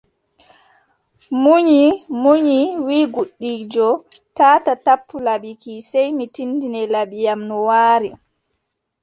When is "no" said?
7.49-7.55